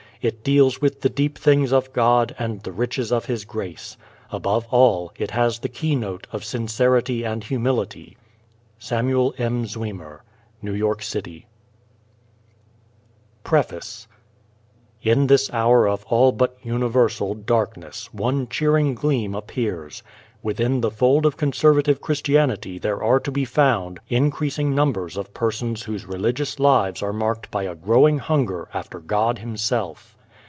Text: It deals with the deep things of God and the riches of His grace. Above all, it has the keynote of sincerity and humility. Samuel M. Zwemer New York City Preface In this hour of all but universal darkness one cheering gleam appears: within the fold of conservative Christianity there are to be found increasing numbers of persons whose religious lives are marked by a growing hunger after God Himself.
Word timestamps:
It 0.23 0.43
deals 0.43 0.79
with 0.79 1.01
the 1.01 1.09
deep 1.09 1.35
things 1.35 1.73
of 1.73 1.91
God 1.93 2.35
and 2.37 2.61
the 2.61 2.71
riches 2.71 3.11
of 3.11 3.25
His 3.25 3.43
grace. 3.43 3.97
Above 4.29 4.67
all, 4.69 5.11
it 5.17 5.31
has 5.31 5.57
the 5.57 5.67
keynote 5.67 6.27
of 6.31 6.45
sincerity 6.45 7.23
and 7.23 7.43
humility. 7.43 8.17
Samuel 8.77 9.33
M. 9.39 9.65
Zwemer 9.65 10.19
New 10.61 10.75
York 10.75 11.01
City 11.01 11.47
Preface 13.43 14.05
In 15.01 15.25
this 15.25 15.49
hour 15.53 15.87
of 15.89 16.05
all 16.05 16.31
but 16.31 16.55
universal 16.61 17.33
darkness 17.33 18.13
one 18.13 18.47
cheering 18.47 18.93
gleam 18.93 19.33
appears: 19.33 20.03
within 20.43 20.81
the 20.81 20.89
fold 20.89 21.23
of 21.23 21.37
conservative 21.37 22.01
Christianity 22.01 22.79
there 22.79 23.03
are 23.03 23.19
to 23.19 23.31
be 23.31 23.45
found 23.45 23.99
increasing 24.09 24.73
numbers 24.73 25.15
of 25.15 25.31
persons 25.35 25.83
whose 25.83 26.03
religious 26.07 26.59
lives 26.59 27.03
are 27.03 27.13
marked 27.13 27.49
by 27.51 27.61
a 27.63 27.75
growing 27.75 28.17
hunger 28.17 28.67
after 28.73 28.99
God 28.99 29.37
Himself. 29.37 30.15